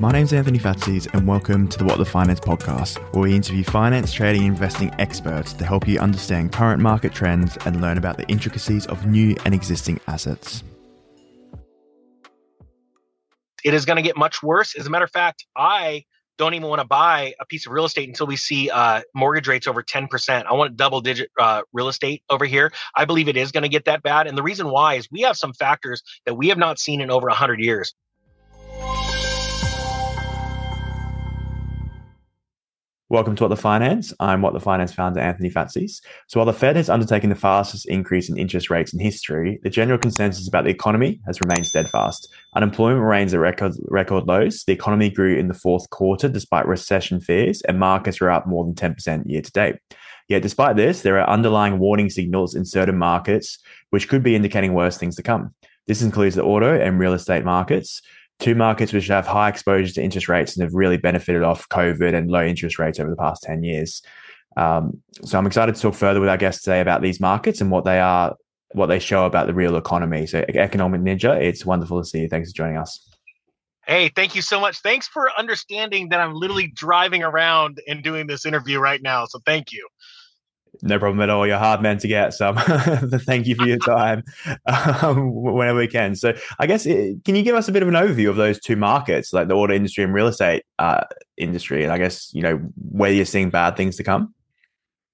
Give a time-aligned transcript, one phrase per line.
[0.00, 3.62] My name's Anthony Fatseas, and welcome to the What the Finance podcast, where we interview
[3.62, 8.16] finance, trading, and investing experts to help you understand current market trends and learn about
[8.16, 10.64] the intricacies of new and existing assets.
[13.62, 14.74] It is going to get much worse.
[14.74, 16.06] As a matter of fact, I
[16.38, 19.48] don't even want to buy a piece of real estate until we see uh, mortgage
[19.48, 20.46] rates over 10%.
[20.46, 22.72] I want double digit uh, real estate over here.
[22.96, 24.26] I believe it is going to get that bad.
[24.26, 27.10] And the reason why is we have some factors that we have not seen in
[27.10, 27.94] over 100 years.
[33.10, 34.14] Welcome to What the Finance.
[34.20, 36.00] I'm What the Finance founder, Anthony Fatseas.
[36.28, 39.68] So while the Fed has undertaken the fastest increase in interest rates in history, the
[39.68, 42.32] general consensus about the economy has remained steadfast.
[42.54, 44.62] Unemployment remains at record, record lows.
[44.62, 48.64] The economy grew in the fourth quarter despite recession fears, and markets are up more
[48.64, 49.74] than 10% year to date.
[50.28, 53.58] Yet despite this, there are underlying warning signals in certain markets
[53.90, 55.52] which could be indicating worse things to come.
[55.88, 58.02] This includes the auto and real estate markets,
[58.40, 62.14] two markets which have high exposure to interest rates and have really benefited off COVID
[62.14, 64.02] and low interest rates over the past 10 years.
[64.56, 67.70] Um, so I'm excited to talk further with our guests today about these markets and
[67.70, 68.34] what they are,
[68.72, 70.26] what they show about the real economy.
[70.26, 72.28] So Economic Ninja, it's wonderful to see you.
[72.28, 73.06] Thanks for joining us.
[73.86, 74.80] Hey, thank you so much.
[74.80, 79.24] Thanks for understanding that I'm literally driving around and doing this interview right now.
[79.26, 79.88] So thank you.
[80.82, 81.46] No problem at all.
[81.46, 82.34] You're hard man to get.
[82.34, 82.54] So
[83.24, 84.24] thank you for your time
[85.02, 86.14] um, whenever we can.
[86.14, 88.58] So I guess, eh, can you give us a bit of an overview of those
[88.58, 91.04] two markets, like the auto industry and real estate uh,
[91.36, 91.84] industry?
[91.84, 92.56] And I guess, you know,
[92.90, 94.34] where you're seeing bad things to come?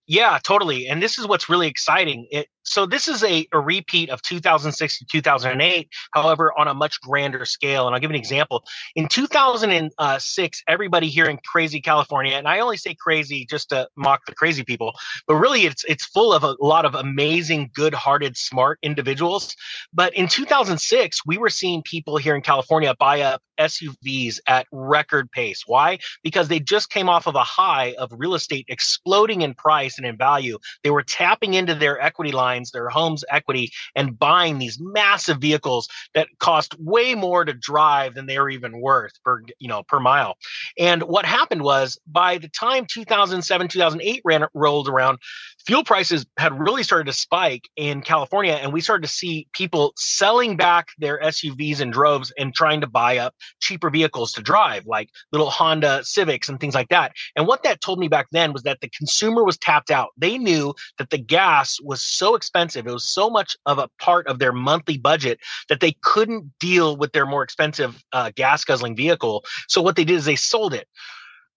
[0.06, 0.86] Yeah, totally.
[0.86, 2.28] And this is what's really exciting.
[2.30, 7.00] It so this is a, a repeat of 2006 to 2008 however on a much
[7.00, 8.64] grander scale and i'll give an example
[8.95, 14.25] in 2006 everybody here in crazy california and i only say crazy just to mock
[14.27, 14.92] the crazy people
[15.27, 19.55] but really it's it's full of a lot of amazing good-hearted smart individuals
[19.92, 25.30] but in 2006 we were seeing people here in california buy up SUVs at record
[25.30, 25.64] pace.
[25.67, 25.98] Why?
[26.23, 30.06] Because they just came off of a high of real estate exploding in price and
[30.06, 30.58] in value.
[30.83, 35.39] They were tapping into their equity line lines, their home's equity, and buying these massive
[35.39, 39.83] vehicles that cost way more to drive than they are even worth per you know
[39.83, 40.36] per mile.
[40.78, 45.18] And what happened was by the time 2007 2008 ran rolled around,
[45.66, 49.92] fuel prices had really started to spike in California, and we started to see people
[49.96, 54.86] selling back their SUVs in droves and trying to buy up cheaper vehicles to drive,
[54.86, 57.12] like little Honda Civics and things like that.
[57.34, 60.10] And what that told me back then was that the consumer was tapped out.
[60.16, 64.27] They knew that the gas was so expensive, it was so much of a part
[64.28, 68.94] of their monthly budget that they couldn't deal with their more expensive uh, gas guzzling
[68.94, 69.44] vehicle.
[69.68, 70.86] So what they did is they sold it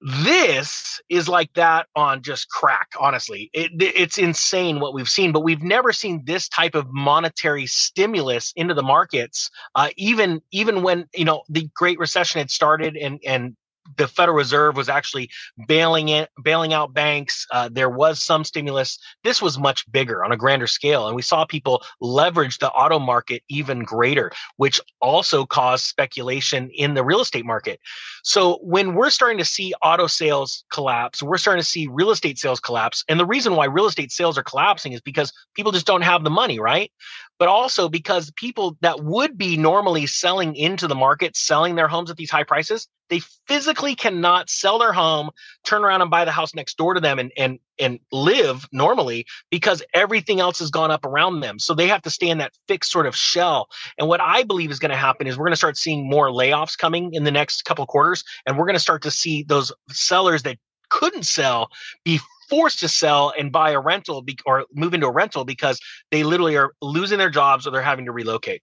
[0.01, 3.49] this is like that on just crack honestly.
[3.53, 8.53] It, it's insane what we've seen but we've never seen this type of monetary stimulus
[8.55, 13.19] into the markets uh, even even when you know the great recession had started and
[13.25, 13.55] and
[13.97, 15.29] the Federal Reserve was actually
[15.67, 17.45] bailing in, bailing out banks.
[17.51, 18.99] Uh, there was some stimulus.
[19.23, 22.99] This was much bigger on a grander scale, and we saw people leverage the auto
[22.99, 27.79] market even greater, which also caused speculation in the real estate market.
[28.23, 32.37] So when we're starting to see auto sales collapse, we're starting to see real estate
[32.37, 35.85] sales collapse, and the reason why real estate sales are collapsing is because people just
[35.85, 36.91] don't have the money, right?
[37.39, 42.11] But also because people that would be normally selling into the market, selling their homes
[42.11, 45.31] at these high prices, they physically cannot sell their home,
[45.65, 49.25] turn around and buy the house next door to them and and and live normally
[49.49, 51.59] because everything else has gone up around them.
[51.59, 53.69] So they have to stay in that fixed sort of shell.
[53.97, 56.27] And what I believe is going to happen is we're going to start seeing more
[56.27, 59.71] layoffs coming in the next couple quarters and we're going to start to see those
[59.89, 60.57] sellers that
[60.89, 61.69] couldn't sell
[62.03, 65.79] be forced to sell and buy a rental be- or move into a rental because
[66.11, 68.61] they literally are losing their jobs or they're having to relocate.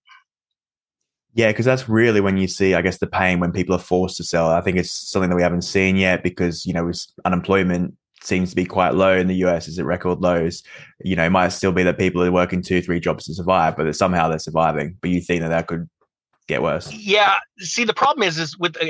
[1.34, 4.16] Yeah, because that's really when you see, I guess, the pain when people are forced
[4.16, 4.50] to sell.
[4.50, 6.90] I think it's something that we haven't seen yet because, you know,
[7.26, 10.62] unemployment seems to be quite low in the US, is at record lows.
[11.04, 13.76] You know, it might still be that people are working two, three jobs to survive,
[13.76, 14.96] but that somehow they're surviving.
[15.00, 15.88] But you think that that could
[16.46, 16.92] get worse.
[16.92, 17.36] Yeah.
[17.58, 18.86] See, the problem is, is with uh,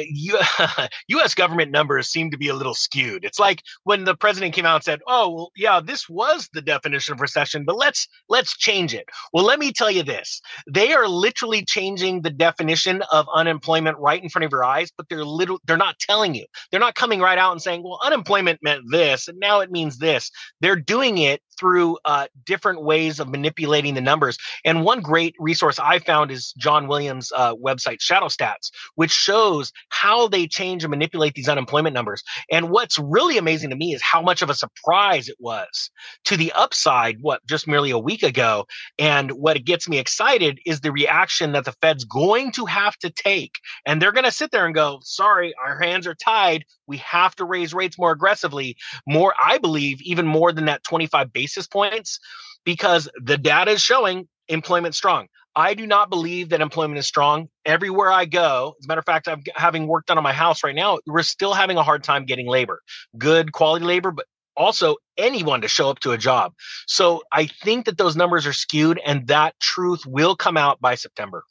[1.08, 1.35] U.S.
[1.37, 3.25] government numbers seem to be a little skewed.
[3.25, 6.62] It's like when the president came out and said, "Oh, well, yeah, this was the
[6.62, 10.93] definition of recession, but let's let's change it." Well, let me tell you this: they
[10.93, 15.25] are literally changing the definition of unemployment right in front of your eyes, but they're
[15.25, 16.47] little they're not telling you.
[16.70, 19.99] They're not coming right out and saying, "Well, unemployment meant this, and now it means
[19.99, 20.31] this."
[20.61, 24.38] They're doing it through uh, different ways of manipulating the numbers.
[24.64, 29.73] And one great resource I found is John Williams' uh, website, Shadow Stats, which shows
[29.91, 32.23] how they change and manipulate these unemployment numbers.
[32.50, 35.91] And what's really amazing to me is how much of a surprise it was
[36.25, 38.67] to the upside, what, just merely a week ago.
[38.99, 43.11] And what gets me excited is the reaction that the Fed's going to have to
[43.11, 43.59] take.
[43.87, 46.64] And they're going to sit there and go, sorry, our hands are tied.
[46.87, 48.76] We have to raise rates more aggressively,
[49.06, 52.19] more, I believe, even more than that 25 basis points,
[52.65, 55.29] because the data is showing employment strong.
[55.55, 57.49] I do not believe that employment is strong.
[57.65, 60.63] Everywhere I go, as a matter of fact, I'm having work done on my house
[60.63, 60.99] right now.
[61.07, 62.83] We're still having a hard time getting labor,
[63.17, 64.27] good quality labor, but
[64.57, 66.53] also anyone to show up to a job.
[66.87, 70.95] So I think that those numbers are skewed and that truth will come out by
[70.95, 71.45] September.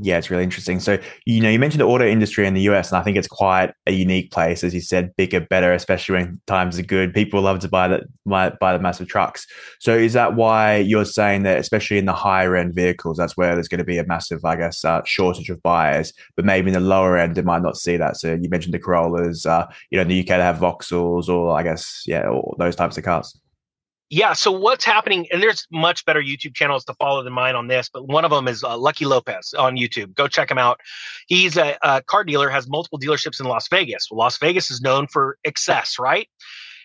[0.00, 0.80] Yeah, it's really interesting.
[0.80, 3.28] So, you know, you mentioned the auto industry in the US, and I think it's
[3.28, 7.12] quite a unique place, as you said, bigger, better, especially when times are good.
[7.12, 9.46] People love to buy the buy, the massive trucks.
[9.80, 13.54] So, is that why you're saying that, especially in the higher end vehicles, that's where
[13.54, 16.74] there's going to be a massive, I guess, uh, shortage of buyers, but maybe in
[16.74, 18.16] the lower end, they might not see that.
[18.16, 19.44] So, you mentioned the Corollas.
[19.44, 22.96] Uh, you know, in the UK, they have Vauxhalls, or I guess, yeah, those types
[22.96, 23.38] of cars
[24.12, 27.66] yeah so what's happening and there's much better youtube channels to follow than mine on
[27.66, 30.14] this but one of them is uh, lucky lopez on youtube.
[30.14, 30.80] Go check him out.
[31.26, 34.08] He's a, a, car dealer has multiple dealerships in las vegas.
[34.10, 36.28] Well, las vegas is known for excess right?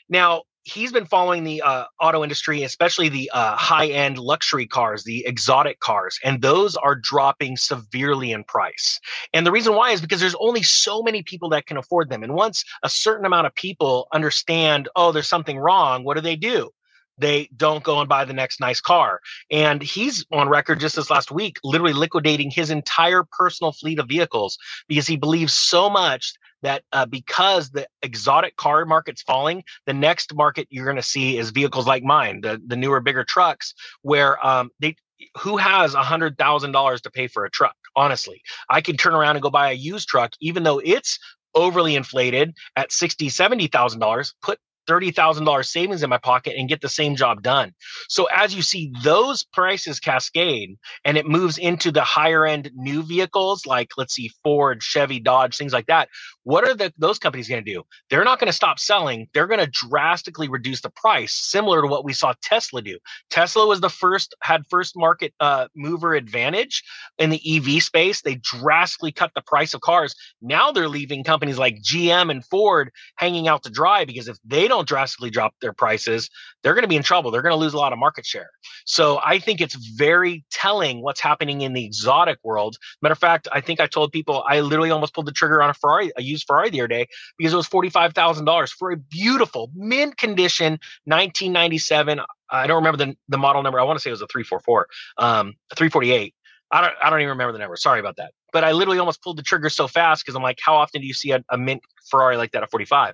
[0.09, 5.03] Now he's been following the uh, auto industry especially the uh, high end luxury cars
[5.03, 9.01] the exotic cars and those are dropping severely in price.
[9.33, 12.23] And the reason why is because there's only so many people that can afford them
[12.23, 16.37] and once a certain amount of people understand oh there's something wrong what do they
[16.37, 16.71] do
[17.17, 19.19] they don't go and buy the next nice car.
[19.51, 24.07] And he's on record just this last week, literally liquidating his entire personal fleet of
[24.07, 26.33] vehicles because he believes so much
[26.63, 31.37] that uh, because the exotic car market's falling, the next market you're going to see
[31.37, 34.95] is vehicles like mine, the the newer, bigger trucks, where um, they
[35.39, 39.15] who has a hundred thousand dollars to pay for a truck honestly i can turn
[39.15, 41.17] around and go buy a used truck even though it's
[41.55, 46.81] overly inflated at sixty, seventy thousand dollars put $30,000 savings in my pocket and get
[46.81, 47.73] the same job done.
[48.09, 53.03] So as you see those prices cascade and it moves into the higher end new
[53.03, 56.09] vehicles like let's see Ford, Chevy, Dodge, things like that,
[56.43, 57.83] what are the, those companies going to do?
[58.09, 59.27] They're not going to stop selling.
[59.33, 62.97] They're going to drastically reduce the price, similar to what we saw Tesla do.
[63.29, 66.83] Tesla was the first had first market uh, mover advantage
[67.17, 68.21] in the EV space.
[68.21, 70.15] They drastically cut the price of cars.
[70.41, 74.67] Now they're leaving companies like GM and Ford hanging out to dry because if they
[74.67, 76.29] don't don't drastically drop their prices,
[76.63, 77.31] they're going to be in trouble.
[77.31, 78.49] They're going to lose a lot of market share.
[78.85, 82.77] So I think it's very telling what's happening in the exotic world.
[83.01, 85.69] Matter of fact, I think I told people I literally almost pulled the trigger on
[85.69, 87.07] a Ferrari, a used Ferrari the other day
[87.37, 90.73] because it was $45,000 for a beautiful mint condition
[91.05, 92.21] 1997.
[92.49, 93.79] I don't remember the, the model number.
[93.79, 94.87] I want to say it was a 344,
[95.17, 96.33] um, 348.
[96.71, 97.75] I don't, I don't even remember the number.
[97.77, 98.31] Sorry about that.
[98.53, 101.07] But I literally almost pulled the trigger so fast because I'm like, how often do
[101.07, 103.13] you see a, a mint Ferrari like that at 45?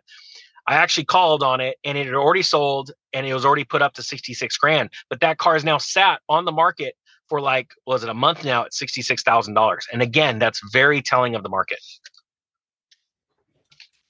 [0.68, 3.82] I actually called on it and it had already sold and it was already put
[3.82, 4.90] up to 66 grand.
[5.10, 6.96] But that car is now sat on the market
[7.28, 9.80] for like, was it a month now at $66,000?
[9.92, 11.80] And again, that's very telling of the market.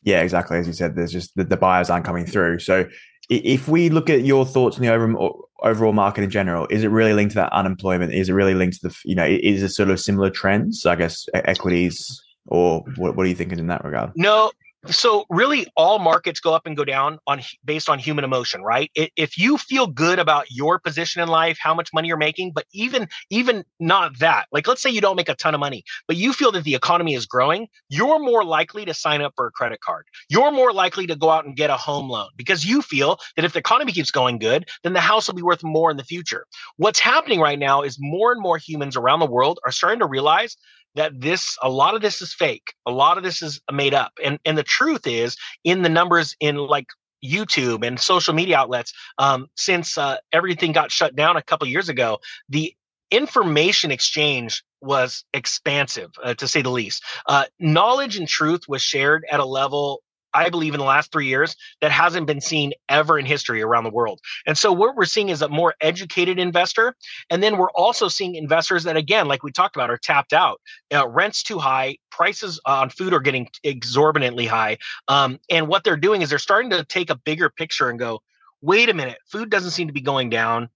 [0.03, 0.57] Yeah, exactly.
[0.57, 2.59] As you said, there's just the, the buyers aren't coming through.
[2.59, 2.87] So
[3.29, 6.89] if we look at your thoughts on the overall, overall market in general, is it
[6.89, 8.13] really linked to that unemployment?
[8.13, 10.95] Is it really linked to the, you know, is it sort of similar trends, I
[10.95, 14.11] guess, equities, or what, what are you thinking in that regard?
[14.15, 14.51] No,
[14.87, 18.91] so really all markets go up and go down on based on human emotion right?
[18.95, 22.65] If you feel good about your position in life how much money you're making but
[22.73, 26.17] even even not that like let's say you don't make a ton of money but
[26.17, 29.51] you feel that the economy is growing you're more likely to sign up for a
[29.51, 30.05] credit card.
[30.29, 33.45] You're more likely to go out and get a home loan because you feel that
[33.45, 36.03] if the economy keeps going good then the house will be worth more in the
[36.03, 36.45] future.
[36.77, 40.05] What's happening right now is more and more humans around the world are starting to
[40.05, 40.57] realize
[40.95, 44.13] that this a lot of this is fake a lot of this is made up
[44.23, 46.87] and and the truth is in the numbers in like
[47.23, 51.89] youtube and social media outlets um, since uh, everything got shut down a couple years
[51.89, 52.19] ago
[52.49, 52.73] the
[53.13, 57.03] information exchange was expansive uh, to say the least.
[57.27, 60.01] Uh, knowledge and truth was shared at a level
[60.33, 63.83] I believe in the last three years that hasn't been seen ever in history around
[63.83, 64.19] the world.
[64.45, 66.95] And so what we're seeing is a more educated investor.
[67.29, 70.61] And then we're also seeing investors that, again, like we talked about, are tapped out.
[70.93, 74.77] Uh, rent's too high, prices on food are getting exorbitantly high.
[75.07, 78.21] Um, and what they're doing is they're starting to take a bigger picture and go,
[78.61, 80.69] wait a minute, food doesn't seem to be going down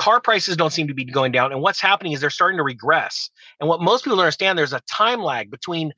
[0.00, 1.52] car prices don't seem to be going down.
[1.52, 3.28] And what's happening is they're starting to regress.
[3.60, 5.92] And what most people understand, there's a time lag between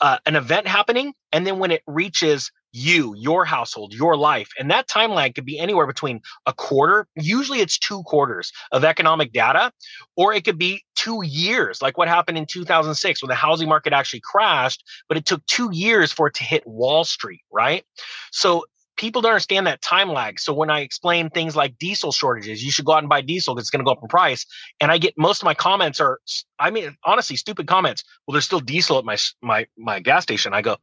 [0.00, 4.50] uh, an event happening and then when it reaches you, your household, your life.
[4.58, 8.84] And that time lag could be anywhere between a quarter, usually it's two quarters of
[8.84, 9.72] economic data,
[10.14, 13.94] or it could be two years, like what happened in 2006 when the housing market
[13.94, 17.84] actually crashed, but it took two years for it to hit Wall Street, right?
[18.30, 20.40] So people don't understand that time lag.
[20.40, 23.54] So when I explain things like diesel shortages, you should go out and buy diesel
[23.54, 24.46] because it's going to go up in price.
[24.80, 26.20] And I get most of my comments are,
[26.58, 28.04] I mean, honestly, stupid comments.
[28.26, 30.54] Well, there's still diesel at my my my gas station.
[30.54, 30.76] I go,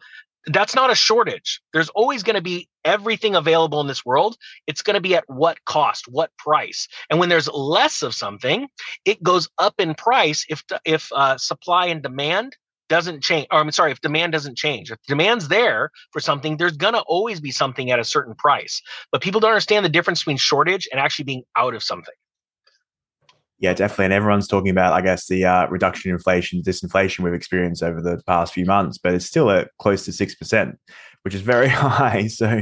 [0.48, 1.62] that's not a shortage.
[1.72, 4.36] There's always going to be everything available in this world.
[4.68, 6.88] It's going to be at what cost, what price.
[7.10, 8.68] And when there's less of something,
[9.06, 12.58] it goes up in price if if uh, supply and demand
[12.94, 14.92] doesn't change or I'm sorry, if demand doesn't change.
[14.92, 18.84] If demand's there for something, there's gonna always be something at a certain price.
[19.12, 22.14] But people don't understand the difference between shortage and actually being out of something.
[23.58, 24.06] Yeah, definitely.
[24.06, 28.00] And everyone's talking about, I guess, the uh, reduction in inflation, disinflation we've experienced over
[28.00, 30.76] the past few months, but it's still at close to 6%,
[31.24, 32.28] which is very high.
[32.28, 32.62] So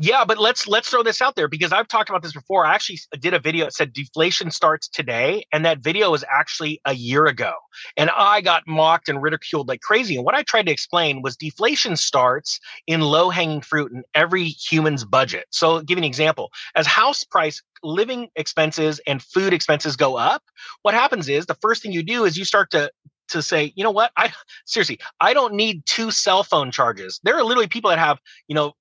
[0.00, 2.66] yeah, but let's let's throw this out there because I've talked about this before.
[2.66, 6.80] I actually did a video that said deflation starts today, and that video was actually
[6.84, 7.52] a year ago.
[7.96, 10.16] And I got mocked and ridiculed like crazy.
[10.16, 14.44] And what I tried to explain was deflation starts in low hanging fruit in every
[14.44, 15.46] human's budget.
[15.50, 16.50] So, give an example.
[16.74, 20.42] As house price living expenses and food expenses go up,
[20.82, 22.90] what happens is the first thing you do is you start to
[23.28, 24.12] to say, you know what?
[24.16, 24.32] I
[24.66, 27.20] seriously, I don't need two cell phone charges.
[27.22, 28.74] There are literally people that have, you know,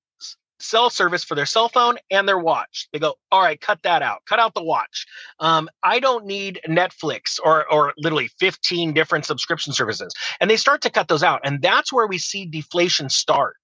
[0.61, 2.87] cell service for their cell phone and their watch.
[2.93, 4.21] They go, all right, cut that out.
[4.27, 5.05] Cut out the watch.
[5.39, 10.13] Um, I don't need Netflix or or literally 15 different subscription services.
[10.39, 11.41] And they start to cut those out.
[11.43, 13.55] And that's where we see deflation start.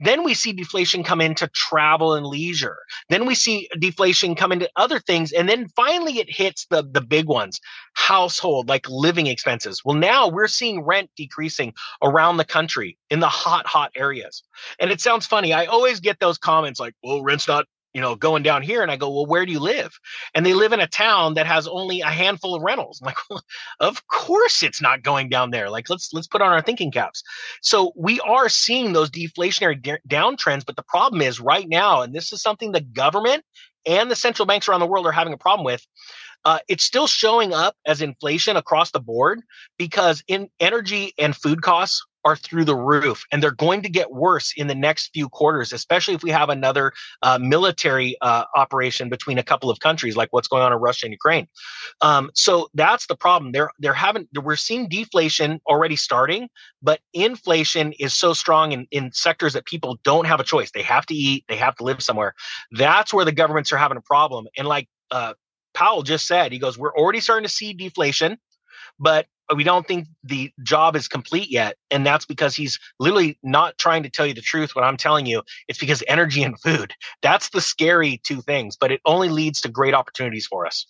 [0.00, 2.78] Then we see deflation come into travel and leisure.
[3.08, 5.32] Then we see deflation come into other things.
[5.32, 7.60] And then finally it hits the, the big ones
[7.94, 9.82] household, like living expenses.
[9.84, 14.42] Well, now we're seeing rent decreasing around the country in the hot, hot areas.
[14.78, 15.52] And it sounds funny.
[15.52, 18.82] I always get those comments like, well, rent's not you know, going down here.
[18.82, 19.92] And I go, well, where do you live?
[20.34, 23.00] And they live in a town that has only a handful of rentals.
[23.00, 23.42] I'm like, well,
[23.80, 25.70] of course it's not going down there.
[25.70, 27.22] Like, let's let's put on our thinking caps.
[27.62, 32.32] So we are seeing those deflationary downtrends, but the problem is right now, and this
[32.32, 33.44] is something the government
[33.86, 35.86] and the central banks around the world are having a problem with.
[36.44, 39.40] Uh, it's still showing up as inflation across the board
[39.78, 44.12] because in energy and food costs are through the roof and they're going to get
[44.12, 49.08] worse in the next few quarters especially if we have another uh, military uh, operation
[49.08, 51.46] between a couple of countries like what's going on in russia and ukraine.
[52.00, 53.52] Um, so that's the problem.
[53.52, 56.48] They're they're having we're seeing deflation already starting
[56.82, 60.70] but inflation is so strong in, in sectors that people don't have a choice.
[60.70, 62.34] They have to eat they have to live somewhere.
[62.72, 64.46] That's where the governments are having a problem.
[64.56, 65.34] And like uh,
[65.74, 68.38] powell just said he goes we're already starting to see deflation
[68.98, 71.76] but we don't think the job is complete yet.
[71.90, 74.74] And that's because he's literally not trying to tell you the truth.
[74.74, 76.92] What I'm telling you, it's because energy and food.
[77.22, 80.86] That's the scary two things, but it only leads to great opportunities for us.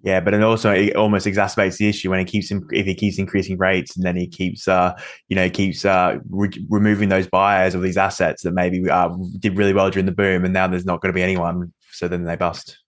[0.00, 3.18] Yeah, but it also it almost exacerbates the issue when he keeps if he keeps
[3.18, 4.96] increasing rates and then he keeps uh
[5.26, 9.08] you know keeps uh re- removing those buyers of these assets that maybe uh,
[9.40, 12.06] did really well during the boom and now there's not going to be anyone so
[12.06, 12.78] then they bust.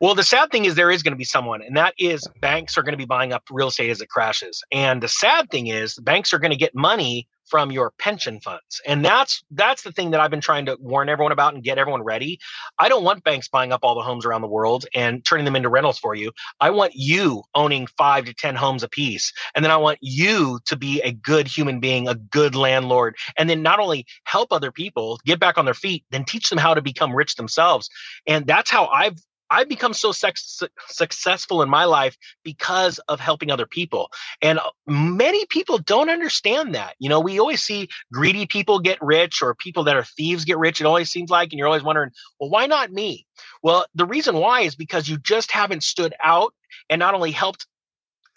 [0.00, 2.78] Well, the sad thing is there is going to be someone, and that is banks
[2.78, 4.62] are going to be buying up real estate as it crashes.
[4.72, 8.80] And the sad thing is banks are going to get money from your pension funds.
[8.86, 11.78] And that's that's the thing that I've been trying to warn everyone about and get
[11.78, 12.38] everyone ready.
[12.78, 15.56] I don't want banks buying up all the homes around the world and turning them
[15.56, 16.30] into rentals for you.
[16.60, 19.32] I want you owning 5 to 10 homes apiece.
[19.54, 23.50] And then I want you to be a good human being, a good landlord, and
[23.50, 26.72] then not only help other people get back on their feet, then teach them how
[26.72, 27.90] to become rich themselves.
[28.26, 29.18] And that's how I've
[29.50, 34.10] I've become so sex- successful in my life because of helping other people.
[34.40, 36.94] And uh, many people don't understand that.
[36.98, 40.58] You know, we always see greedy people get rich or people that are thieves get
[40.58, 40.80] rich.
[40.80, 43.26] It always seems like, and you're always wondering, well, why not me?
[43.62, 46.54] Well, the reason why is because you just haven't stood out
[46.88, 47.66] and not only helped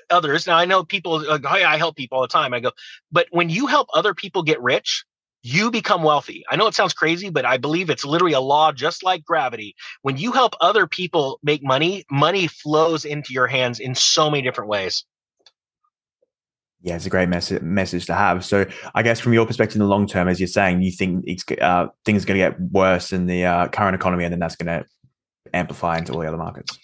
[0.09, 0.47] others.
[0.47, 2.53] Now, I know people, like, oh, yeah, I help people all the time.
[2.53, 2.71] I go,
[3.11, 5.05] but when you help other people get rich,
[5.43, 6.43] you become wealthy.
[6.49, 9.75] I know it sounds crazy, but I believe it's literally a law just like gravity.
[10.01, 14.41] When you help other people make money, money flows into your hands in so many
[14.41, 15.03] different ways.
[16.81, 18.43] Yeah, it's a great message message to have.
[18.43, 21.23] So, I guess from your perspective in the long term, as you're saying, you think
[21.25, 24.39] it's uh, things are going to get worse in the uh, current economy, and then
[24.39, 24.85] that's going to
[25.53, 26.77] amplify into all the other markets.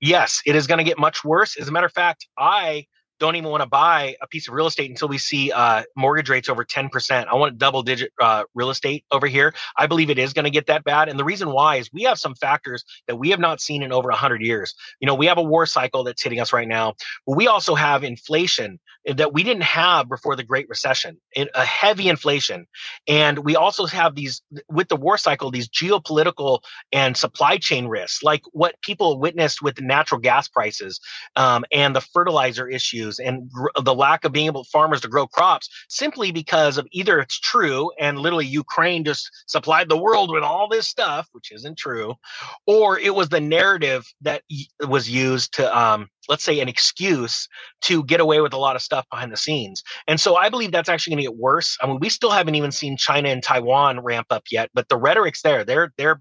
[0.00, 1.56] Yes, it is going to get much worse.
[1.56, 2.86] As a matter of fact, I
[3.20, 6.28] don't even want to buy a piece of real estate until we see uh, mortgage
[6.28, 7.26] rates over 10%.
[7.26, 9.54] I want double digit uh, real estate over here.
[9.76, 11.08] I believe it is going to get that bad.
[11.08, 13.92] And the reason why is we have some factors that we have not seen in
[13.92, 14.74] over 100 years.
[14.98, 16.94] You know, we have a war cycle that's hitting us right now.
[17.26, 22.66] We also have inflation that we didn't have before the Great Recession, a heavy inflation.
[23.06, 26.60] And we also have these, with the war cycle, these geopolitical
[26.92, 31.00] and supply chain risks, like what people witnessed with the natural gas prices
[31.36, 32.68] um, and the fertilizer
[33.10, 33.50] issues and
[33.82, 37.90] the lack of being able farmers to grow crops simply because of either it's true
[37.98, 42.14] and literally Ukraine just supplied the world with all this stuff, which isn't true,
[42.66, 44.42] or it was the narrative that
[44.88, 47.48] was used to um, let's say an excuse
[47.80, 49.82] to get away with a lot of stuff behind the scenes.
[50.06, 51.76] And so I believe that's actually going to get worse.
[51.82, 54.96] I mean, we still haven't even seen China and Taiwan ramp up yet, but the
[54.96, 55.64] rhetoric's there.
[55.64, 56.20] They're they're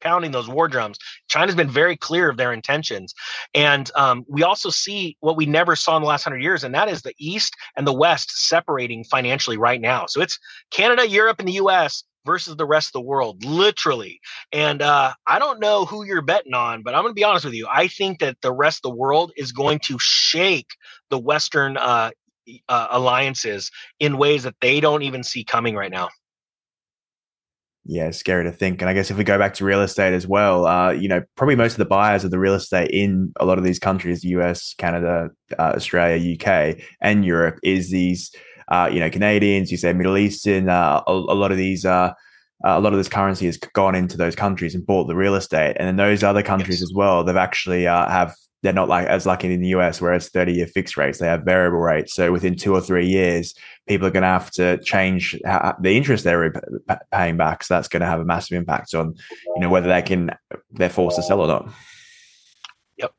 [0.00, 0.98] pounding those war drums.
[1.28, 3.14] China's been very clear of their intentions.
[3.54, 6.74] And um, we also see what we never saw in the last hundred years, and
[6.74, 10.06] that is the East and the West separating financially right now.
[10.06, 10.38] So it's
[10.70, 14.20] Canada, Europe, and the US versus the rest of the world, literally.
[14.52, 17.44] And uh, I don't know who you're betting on, but I'm going to be honest
[17.44, 17.66] with you.
[17.70, 20.68] I think that the rest of the world is going to shake
[21.08, 22.10] the Western uh,
[22.68, 26.08] uh, alliances in ways that they don't even see coming right now.
[27.92, 28.80] Yeah, scary to think.
[28.80, 31.24] And I guess if we go back to real estate as well, uh, you know,
[31.34, 34.22] probably most of the buyers of the real estate in a lot of these countries,
[34.22, 38.30] US, Canada, uh, Australia, UK, and Europe, is these
[38.68, 42.12] uh, you know, Canadians, you say Middle Eastern, uh, a, a, lot of these, uh,
[42.64, 45.34] uh, a lot of this currency has gone into those countries and bought the real
[45.34, 45.76] estate.
[45.80, 46.82] And in those other countries yes.
[46.82, 50.12] as well, they've actually uh, have they're not like as lucky in the US where
[50.12, 51.18] it's 30 year fixed rates.
[51.18, 52.14] They have variable rates.
[52.14, 53.54] So within two or three years,
[53.88, 56.52] people are going to have to change the interest they're
[57.12, 57.64] paying back.
[57.64, 59.14] So that's going to have a massive impact on,
[59.54, 60.30] you know, whether they can,
[60.72, 61.72] they're forced to sell or not.
[62.98, 63.12] Yep.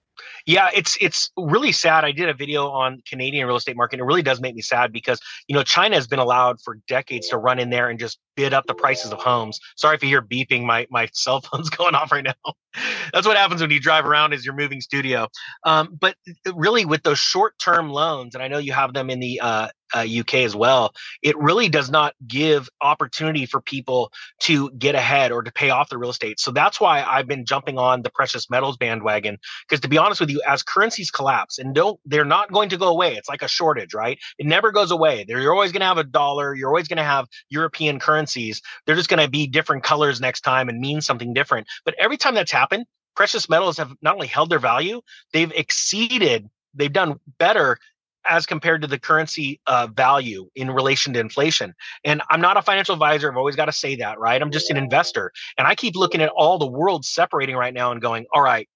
[0.45, 2.05] Yeah, it's it's really sad.
[2.05, 3.95] I did a video on Canadian real estate market.
[3.95, 6.77] And It really does make me sad because you know China has been allowed for
[6.87, 9.59] decades to run in there and just bid up the prices of homes.
[9.75, 10.63] Sorry if you hear beeping.
[10.63, 12.53] My my cell phone's going off right now.
[13.13, 15.27] That's what happens when you drive around as you're moving studio.
[15.65, 16.15] Um, but
[16.55, 19.67] really, with those short term loans, and I know you have them in the uh,
[19.93, 25.31] uh, UK as well, it really does not give opportunity for people to get ahead
[25.31, 26.39] or to pay off the real estate.
[26.39, 29.37] So that's why I've been jumping on the precious metals bandwagon.
[29.67, 32.77] Because to be honest with you, as currencies collapse and don't, they're not going to
[32.77, 33.15] go away.
[33.15, 34.17] It's like a shortage, right?
[34.37, 35.25] It never goes away.
[35.27, 36.55] You're always going to have a dollar.
[36.55, 38.61] You're always going to have European currencies.
[38.85, 41.67] They're just going to be different colors next time and mean something different.
[41.85, 42.85] But every time that's happened,
[43.15, 45.01] precious metals have not only held their value,
[45.33, 47.77] they've exceeded they've done better
[48.25, 51.73] as compared to the currency uh, value in relation to inflation.
[52.05, 53.29] And I'm not a financial advisor.
[53.29, 54.41] I've always got to say that, right?
[54.41, 55.31] I'm just an investor.
[55.57, 58.69] And I keep looking at all the world separating right now and going, all right,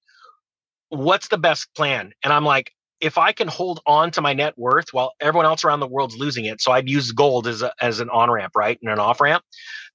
[0.90, 2.12] what's the best plan?
[2.24, 5.64] And I'm like, if I can hold on to my net worth while everyone else
[5.64, 8.54] around the world's losing it, so I'd use gold as, a, as an on ramp,
[8.56, 8.80] right?
[8.82, 9.44] And an off ramp.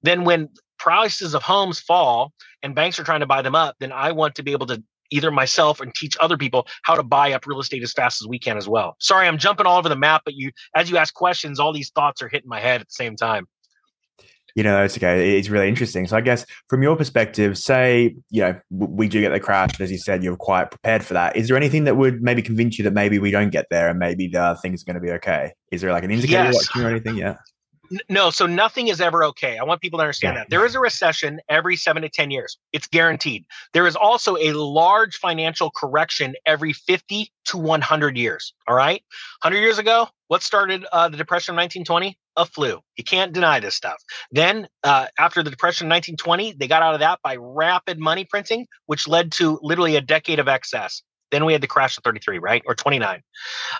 [0.03, 2.33] Then when prices of homes fall
[2.63, 4.83] and banks are trying to buy them up, then I want to be able to
[5.11, 8.27] either myself and teach other people how to buy up real estate as fast as
[8.27, 8.95] we can as well.
[8.99, 11.89] Sorry, I'm jumping all over the map, but you as you ask questions, all these
[11.91, 13.47] thoughts are hitting my head at the same time.
[14.55, 15.37] You know, it's okay.
[15.37, 16.07] It's really interesting.
[16.07, 19.81] So, I guess from your perspective, say, you know, we do get the crash, and
[19.81, 21.35] as you said, you're quite prepared for that.
[21.35, 23.99] Is there anything that would maybe convince you that maybe we don't get there and
[23.99, 25.53] maybe the things are going to be okay?
[25.71, 26.53] Is there like an indicator yes.
[26.55, 27.17] watching or anything?
[27.17, 27.35] Yeah
[28.09, 29.57] no, so nothing is ever okay.
[29.57, 30.41] I want people to understand yeah.
[30.41, 30.49] that.
[30.49, 32.57] There is a recession every seven to 10 years.
[32.73, 33.45] It's guaranteed.
[33.73, 38.53] There is also a large financial correction every 50 to 100 years.
[38.67, 39.03] All right.
[39.41, 42.17] 100 years ago, what started uh, the Depression of 1920?
[42.37, 42.79] A flu.
[42.95, 44.01] You can't deny this stuff.
[44.31, 48.23] Then, uh, after the Depression of 1920, they got out of that by rapid money
[48.23, 51.01] printing, which led to literally a decade of excess.
[51.31, 52.63] Then we had the crash of 33, right?
[52.65, 53.21] Or 29.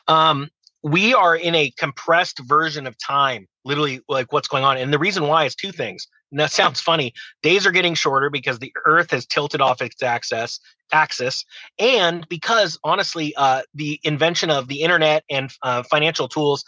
[0.09, 0.49] Um,
[0.83, 4.99] we are in a compressed version of time literally like what's going on and the
[4.99, 6.07] reason why is two things
[6.39, 7.13] that sounds funny
[7.43, 10.59] days are getting shorter because the earth has tilted off its axis
[10.93, 11.45] axis
[11.79, 16.63] and because honestly uh, the invention of the internet and uh, financial tools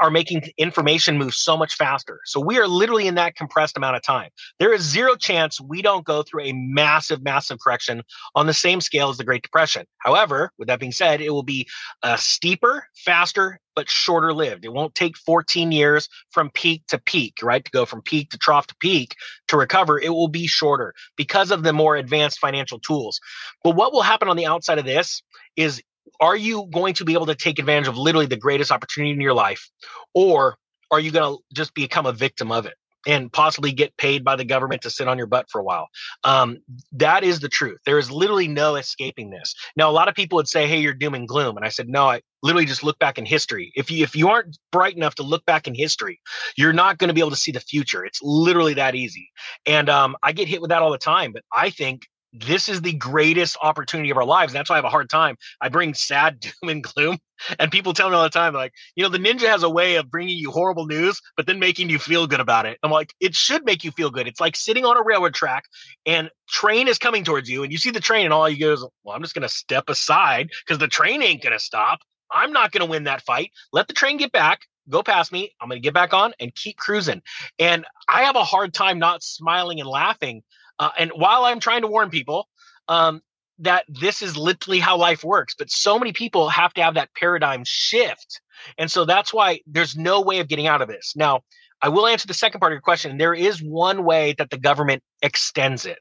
[0.00, 3.96] are making information move so much faster so we are literally in that compressed amount
[3.96, 8.02] of time there is zero chance we don't go through a massive massive correction
[8.34, 11.42] on the same scale as the great depression however with that being said it will
[11.42, 11.66] be
[12.02, 14.64] uh, steeper faster but shorter lived.
[14.64, 17.62] It won't take 14 years from peak to peak, right?
[17.62, 19.05] To go from peak to trough to peak
[19.48, 19.98] to recover.
[19.98, 23.20] It will be shorter because of the more advanced financial tools.
[23.62, 25.22] But what will happen on the outside of this
[25.56, 25.82] is
[26.20, 29.20] are you going to be able to take advantage of literally the greatest opportunity in
[29.20, 29.70] your life?
[30.14, 30.56] Or
[30.90, 32.74] are you going to just become a victim of it?
[33.06, 35.88] And possibly get paid by the government to sit on your butt for a while.
[36.24, 36.58] Um,
[36.92, 37.78] that is the truth.
[37.86, 39.54] There is literally no escaping this.
[39.76, 41.88] Now, a lot of people would say, "Hey, you're doom and gloom," and I said,
[41.88, 43.72] "No, I literally just look back in history.
[43.76, 46.20] If you if you aren't bright enough to look back in history,
[46.56, 48.04] you're not going to be able to see the future.
[48.04, 49.30] It's literally that easy."
[49.66, 52.06] And um, I get hit with that all the time, but I think
[52.40, 54.52] this is the greatest opportunity of our lives.
[54.52, 55.36] And that's why I have a hard time.
[55.60, 57.18] I bring sad doom and gloom,
[57.58, 59.96] and people tell me all the time, like, you know, the ninja has a way
[59.96, 62.78] of bringing you horrible news, but then making you feel good about it.
[62.82, 64.26] I'm like, it should make you feel good.
[64.26, 65.64] It's like sitting on a railroad track
[66.04, 68.72] and train is coming towards you, and you see the train, and all you go
[68.72, 72.00] is, well, I'm just going to step aside because the train ain't going to stop.
[72.32, 73.52] I'm not going to win that fight.
[73.72, 75.52] Let the train get back go past me.
[75.60, 77.22] I'm going to get back on and keep cruising.
[77.58, 80.42] And I have a hard time not smiling and laughing
[80.78, 82.48] uh, and while I'm trying to warn people
[82.88, 83.22] um,
[83.58, 87.14] that this is literally how life works, but so many people have to have that
[87.14, 88.40] paradigm shift.
[88.78, 91.14] And so that's why there's no way of getting out of this.
[91.16, 91.40] Now,
[91.82, 93.18] I will answer the second part of your question.
[93.18, 95.98] There is one way that the government extends it.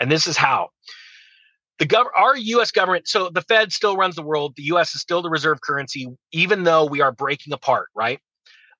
[0.00, 0.70] And this is how.
[1.78, 4.54] The gov- our US government, so the Fed still runs the world.
[4.56, 8.20] The US is still the reserve currency, even though we are breaking apart, right?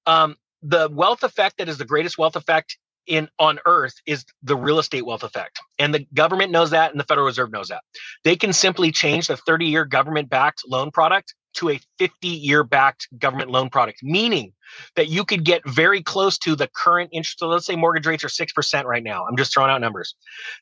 [0.06, 4.56] Um, the wealth effect that is the greatest wealth effect in on earth is the
[4.56, 7.82] real estate wealth effect and the government knows that and the federal reserve knows that.
[8.24, 12.64] They can simply change the 30 year government backed loan product to a 50 year
[12.64, 14.52] backed government loan product meaning
[14.96, 18.24] that you could get very close to the current interest so let's say mortgage rates
[18.24, 20.14] are 6% right now i'm just throwing out numbers.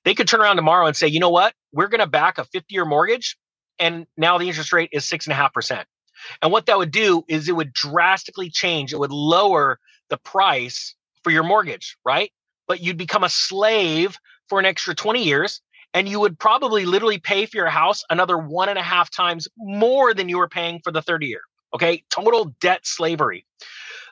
[0.04, 1.54] They could turn around tomorrow and say you know what?
[1.72, 3.36] We're going to back a 50 year mortgage
[3.78, 5.84] and now the interest rate is 6.5%
[6.42, 10.94] and what that would do is it would drastically change it would lower the price
[11.24, 12.30] for your mortgage, right?
[12.68, 14.16] But you'd become a slave
[14.48, 15.60] for an extra 20 years
[15.94, 19.48] and you would probably literally pay for your house another one and a half times
[19.56, 21.42] more than you were paying for the 30 year.
[21.74, 22.04] Okay.
[22.10, 23.46] Total debt slavery.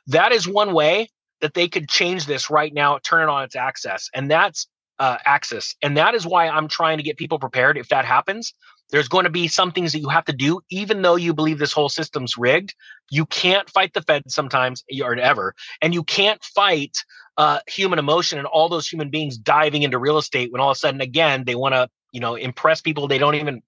[0.06, 1.08] That is one way
[1.40, 4.08] that they could change this right now, turn it on its access.
[4.14, 4.66] And that's
[4.98, 5.76] uh, axis.
[5.82, 8.52] And that is why I'm trying to get people prepared if that happens.
[8.90, 11.58] There's going to be some things that you have to do, even though you believe
[11.58, 12.74] this whole system's rigged.
[13.10, 16.96] You can't fight the Fed sometimes or ever, and you can't fight
[17.36, 20.76] uh, human emotion and all those human beings diving into real estate when all of
[20.76, 23.62] a sudden, again, they want to, you know, impress people they don't even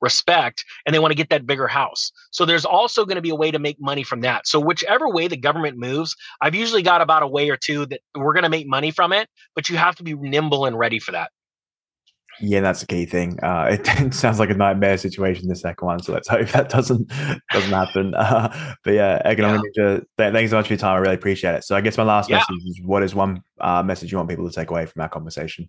[0.00, 2.10] respect and they want to get that bigger house.
[2.32, 4.48] So there's also going to be a way to make money from that.
[4.48, 8.00] So whichever way the government moves, I've usually got about a way or two that
[8.14, 10.98] we're going to make money from it, but you have to be nimble and ready
[10.98, 11.30] for that.
[12.44, 13.38] Yeah, that's the key thing.
[13.40, 16.02] Uh, it, sounds like a nightmare situation, the second one.
[16.02, 17.08] So let's hope that doesn't
[17.52, 18.14] doesn't happen.
[18.22, 20.00] Uh, but yeah, economic yeah.
[20.18, 20.94] Ninja, thanks so much for your time.
[20.94, 21.64] I really appreciate it.
[21.64, 22.36] So I guess my last yeah.
[22.36, 25.08] message is: what is one uh, message you want people to take away from our
[25.08, 25.68] conversation?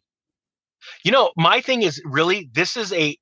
[1.04, 3.18] You know, my thing is really this is a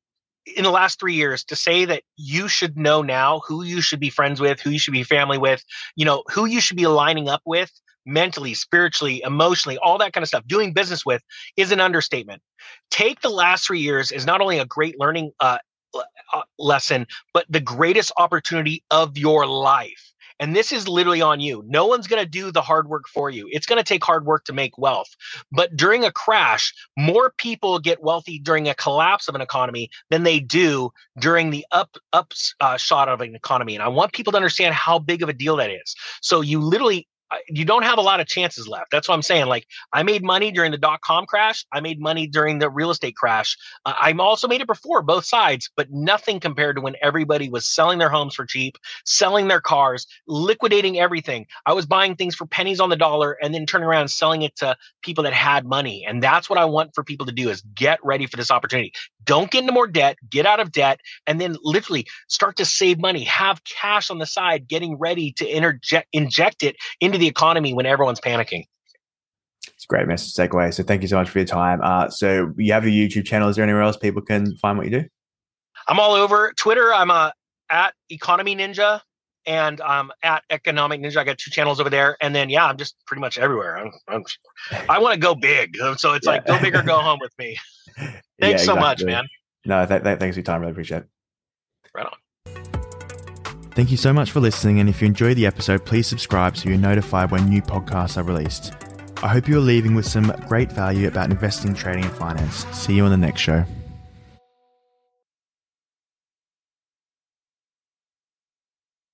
[0.46, 4.00] in the last three years to say that you should know now who you should
[4.00, 5.64] be friends with, who you should be family with,
[5.96, 7.72] you know, who you should be aligning up with
[8.06, 11.22] mentally, spiritually, emotionally, all that kind of stuff, doing business with
[11.58, 12.42] is an understatement.
[12.90, 15.58] Take the last three years is not only a great learning uh,
[15.94, 20.12] uh, lesson, but the greatest opportunity of your life.
[20.42, 21.64] And this is literally on you.
[21.68, 23.48] No one's going to do the hard work for you.
[23.52, 25.16] It's going to take hard work to make wealth.
[25.52, 30.24] But during a crash, more people get wealthy during a collapse of an economy than
[30.24, 33.76] they do during the up up uh, shot of an economy.
[33.76, 35.96] And I want people to understand how big of a deal that is.
[36.22, 37.08] So you literally
[37.48, 38.92] you don't have a lot of chances left.
[38.92, 39.46] That's what I'm saying.
[39.48, 41.66] Like I made money during the dot com crash.
[41.72, 43.58] I made money during the real estate crash.
[43.86, 47.68] Uh, I'm also made it before both sides, but nothing compared to when everybody was
[47.68, 51.46] selling their homes for cheap, selling their cars, liquidating everything.
[51.66, 54.42] I was buying things for pennies on the dollar and then turning around and selling
[54.42, 56.06] it to people that had money.
[56.08, 58.94] And that's what I want for people to do is get ready for this opportunity.
[59.24, 63.00] Don't get into more debt, get out of debt, and then literally start to save
[63.00, 63.24] money.
[63.24, 67.86] Have cash on the side, getting ready to interject, inject it into the economy when
[67.86, 68.66] everyone's panicking.
[69.68, 70.72] It's a great message away.
[70.72, 71.82] So thank you so much for your time.
[71.84, 73.50] Uh, so you have a YouTube channel.
[73.50, 75.06] Is there anywhere else people can find what you do?
[75.88, 76.94] I'm all over Twitter.
[76.94, 77.32] I'm uh,
[77.70, 79.02] at Economy Ninja
[79.46, 81.18] and I'm at Economic Ninja.
[81.18, 83.78] I got two channels over there, and then yeah, I'm just pretty much everywhere.
[83.78, 84.24] I'm, I'm,
[84.90, 86.32] i want to go big, so it's yeah.
[86.32, 87.58] like go big or go home with me.
[87.98, 88.66] Thanks yeah, exactly.
[88.66, 89.26] so much, man.
[89.66, 90.62] No, th- th- thanks for your time.
[90.62, 91.08] Really appreciate it.
[91.94, 92.12] Right on.
[93.74, 96.70] Thank you so much for listening, and if you enjoyed the episode, please subscribe so
[96.70, 98.74] you're notified when new podcasts are released.
[99.24, 102.66] I hope you're leaving with some great value about investing, trading, and finance.
[102.74, 103.66] See you on the next show.